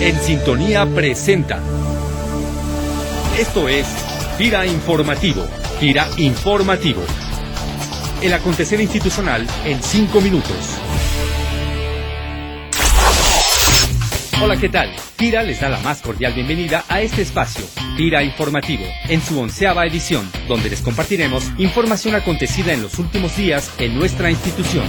[0.00, 1.60] En Sintonía presenta.
[3.38, 3.86] Esto es
[4.38, 5.46] Gira Informativo.
[5.78, 7.02] Gira Informativo.
[8.22, 10.56] El acontecer institucional en cinco minutos.
[14.42, 14.90] Hola, ¿qué tal?
[15.18, 17.66] Gira les da la más cordial bienvenida a este espacio,
[17.98, 23.70] Gira Informativo, en su onceava edición, donde les compartiremos información acontecida en los últimos días
[23.76, 24.86] en nuestra institución.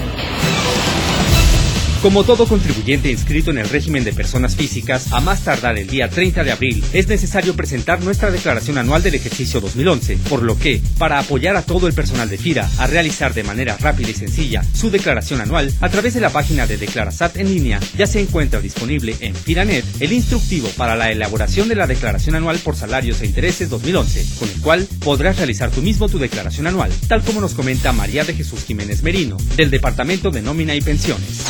[2.02, 6.10] Como todo contribuyente inscrito en el régimen de personas físicas, a más tardar el día
[6.10, 10.82] 30 de abril, es necesario presentar nuestra declaración anual del ejercicio 2011, por lo que,
[10.98, 14.64] para apoyar a todo el personal de FIRA a realizar de manera rápida y sencilla
[14.74, 18.62] su declaración anual, a través de la página de Declarasat en línea, ya se encuentra
[18.62, 23.28] disponible en FIRANET el instructivo para la elaboración de la declaración anual por salarios e
[23.28, 27.54] intereses 2011, con el cual podrás realizar tú mismo tu declaración anual, tal como nos
[27.54, 31.46] comenta María de Jesús Jiménez Merino, del Departamento de Nómina y Pensiones.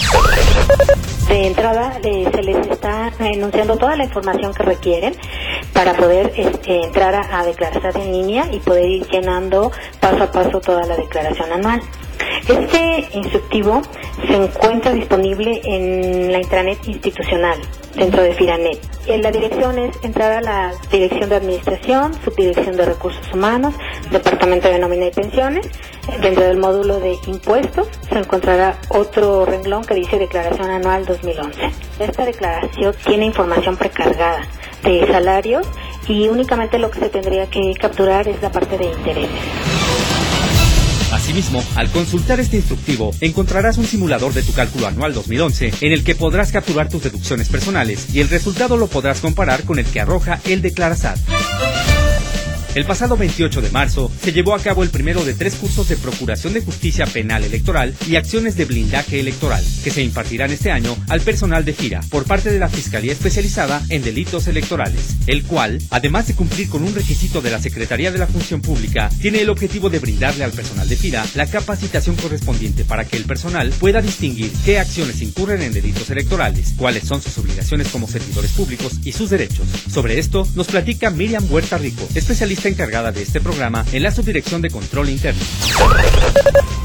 [1.27, 5.15] De entrada eh, se les está enunciando toda la información que requieren
[5.73, 10.31] para poder este, entrar a, a declarar en línea y poder ir llenando paso a
[10.31, 11.81] paso toda la declaración anual.
[12.47, 13.81] Este instructivo
[14.27, 17.57] se encuentra disponible en la intranet institucional
[17.95, 18.79] dentro de Firanet.
[19.07, 23.73] En la dirección es entrar a la Dirección de Administración, Subdirección de Recursos Humanos,
[24.11, 25.67] Departamento de Nómina y Pensiones.
[26.21, 31.59] Dentro del módulo de impuestos se encontrará otro renglón que dice Declaración Anual 2011.
[31.99, 34.41] Esta declaración tiene información precargada
[34.83, 35.65] de salarios
[36.07, 39.39] y únicamente lo que se tendría que capturar es la parte de intereses.
[41.11, 46.03] Asimismo, al consultar este instructivo, encontrarás un simulador de tu cálculo anual 2011 en el
[46.03, 49.99] que podrás capturar tus deducciones personales y el resultado lo podrás comparar con el que
[49.99, 51.19] arroja el Declarasat.
[52.73, 55.97] El pasado 28 de marzo se llevó a cabo el primero de tres cursos de
[55.97, 60.95] Procuración de Justicia Penal Electoral y acciones de blindaje electoral, que se impartirán este año
[61.09, 65.81] al personal de FIRA por parte de la Fiscalía Especializada en Delitos Electorales, el cual,
[65.89, 69.49] además de cumplir con un requisito de la Secretaría de la Función Pública, tiene el
[69.49, 74.01] objetivo de brindarle al personal de FIRA la capacitación correspondiente para que el personal pueda
[74.01, 79.11] distinguir qué acciones incurren en delitos electorales, cuáles son sus obligaciones como servidores públicos y
[79.11, 79.67] sus derechos.
[79.93, 84.61] Sobre esto nos platica Miriam Huerta Rico, especialista encargada de este programa en la Subdirección
[84.61, 85.41] de Control Interno.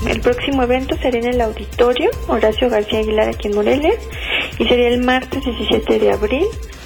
[0.08, 3.92] El próximo evento será en el auditorio Horacio García Aguilar aquí en Morelia
[4.58, 6.44] y sería el martes 17 de abril.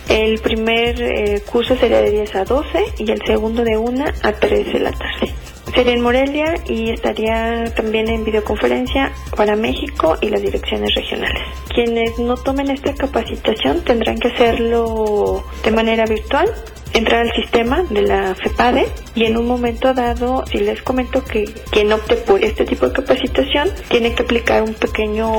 [0.08, 4.32] El primer eh, curso sería de 10 a 12 y el segundo de 1 a
[4.32, 5.32] 3 de la tarde.
[5.74, 11.42] Sería en Morelia y estaría también en videoconferencia para México y las direcciones regionales.
[11.72, 16.48] Quienes no tomen esta capacitación tendrán que hacerlo de manera virtual
[16.92, 21.44] entrar al sistema de la FEPADE y en un momento dado, si les comento que
[21.70, 25.30] quien opte por este tipo de capacitación tiene que aplicar un pequeño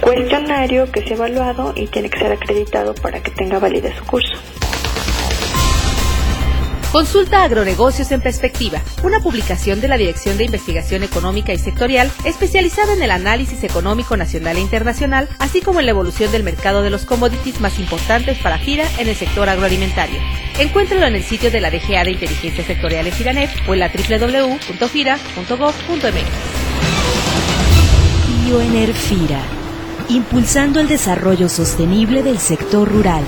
[0.00, 4.36] cuestionario que es evaluado y tiene que ser acreditado para que tenga validez su curso.
[6.92, 12.94] Consulta Agronegocios en Perspectiva, una publicación de la Dirección de Investigación Económica y Sectorial especializada
[12.94, 16.90] en el análisis económico nacional e internacional, así como en la evolución del mercado de
[16.90, 20.20] los commodities más importantes para FIRA en el sector agroalimentario.
[20.58, 23.88] Encuéntralo en el sitio de la DGA de Inteligencia Sectorial en FIRANET o en la
[23.88, 24.70] www.fira.gov.mx.
[28.44, 29.42] Bioenerfira,
[30.08, 33.22] impulsando el desarrollo sostenible del sector rural.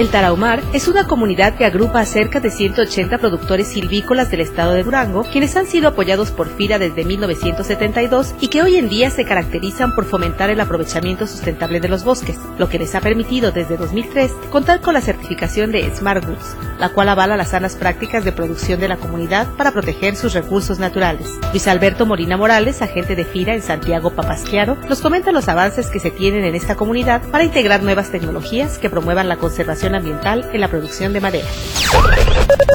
[0.00, 4.72] El Tarahumar es una comunidad que agrupa a cerca de 180 productores silvícolas del estado
[4.72, 9.10] de Durango, quienes han sido apoyados por FIRA desde 1972 y que hoy en día
[9.10, 13.52] se caracterizan por fomentar el aprovechamiento sustentable de los bosques, lo que les ha permitido
[13.52, 18.24] desde 2003 contar con la certificación de Smart Woods, la cual avala las sanas prácticas
[18.24, 21.28] de producción de la comunidad para proteger sus recursos naturales.
[21.50, 26.00] Luis Alberto Morina Morales, agente de FIRA en Santiago Papasquiaro, nos comenta los avances que
[26.00, 30.60] se tienen en esta comunidad para integrar nuevas tecnologías que promuevan la conservación ambiental en
[30.60, 31.46] la producción de madera.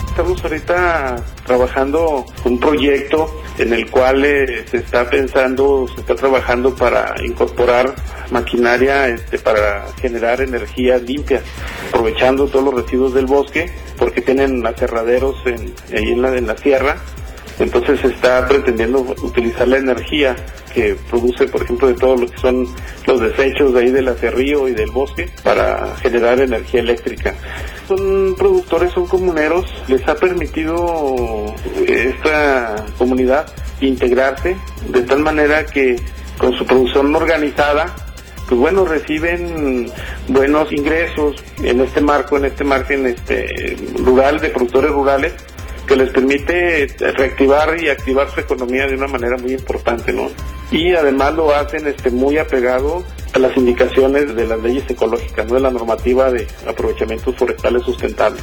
[0.07, 6.73] Estamos ahorita trabajando un proyecto en el cual eh, se está pensando, se está trabajando
[6.73, 7.93] para incorporar
[8.31, 11.41] maquinaria este, para generar energía limpia,
[11.89, 16.97] aprovechando todos los residuos del bosque, porque tienen aserraderos ahí en la sierra
[17.59, 20.35] entonces está pretendiendo utilizar la energía
[20.73, 22.67] que produce, por ejemplo, de todo lo que son
[23.05, 27.33] los desechos de ahí del acerrío y del bosque para generar energía eléctrica.
[27.87, 31.53] Son productores, son comuneros, les ha permitido
[31.87, 33.47] esta comunidad
[33.79, 34.55] integrarse
[34.89, 35.95] de tal manera que
[36.37, 37.93] con su producción organizada
[38.47, 39.91] pues bueno, reciben
[40.27, 45.33] buenos ingresos en este marco, en este margen este, rural, de productores rurales,
[45.85, 50.29] que les permite reactivar y activar su economía de una manera muy importante, ¿no?
[50.71, 53.03] Y además lo hacen este muy apegado
[53.33, 58.41] a las indicaciones de las leyes ecológicas, no de la normativa de aprovechamientos forestales sustentables.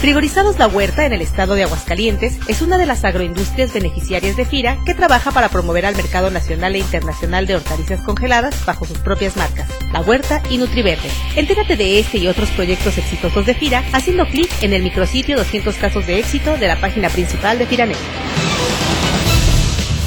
[0.00, 4.44] Frigorizados La Huerta en el estado de Aguascalientes es una de las agroindustrias beneficiarias de
[4.44, 8.98] FIRA que trabaja para promover al mercado nacional e internacional de hortalizas congeladas bajo sus
[8.98, 11.10] propias marcas, La Huerta y Nutriverde.
[11.34, 15.74] Entérate de este y otros proyectos exitosos de FIRA haciendo clic en el micrositio 200
[15.74, 17.98] casos de éxito de la página principal de FIRANET.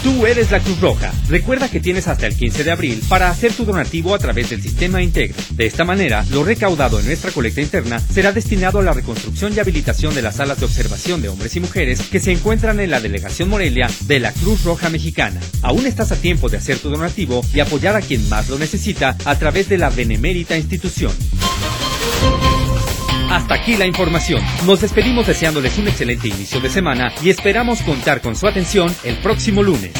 [0.04, 1.14] Tú eres la Cruz Roja.
[1.30, 4.60] Recuerda que tienes hasta el 15 de abril para hacer tu donativo a través del
[4.60, 5.38] sistema Integra.
[5.52, 9.60] De esta manera, lo recaudado en nuestra colecta interna será destinado a la reconstrucción y
[9.60, 13.00] habilitación de las salas de observación de hombres y mujeres que se encuentran en la
[13.00, 15.40] delegación Morelia de la Cruz Roja Mexicana.
[15.62, 19.16] Aún estás a tiempo de hacer tu donativo y apoyar a quien más lo necesita
[19.24, 21.12] a través de la benemérita institución.
[23.32, 24.44] Hasta aquí la información.
[24.66, 29.16] Nos despedimos deseándoles un excelente inicio de semana y esperamos contar con su atención el
[29.20, 29.94] próximo lunes.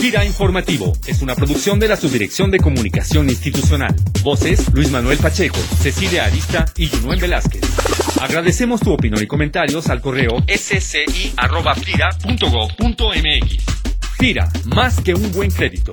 [0.00, 3.94] Gira Informativo es una producción de la Subdirección de Comunicación Institucional.
[4.22, 7.60] Voces Luis Manuel Pacheco, Cecilia Arista y Junuen Velázquez.
[8.18, 11.36] Agradecemos tu opinión y comentarios al correo sci.fira.go.mx.
[14.16, 15.92] Fira, más que un buen crédito.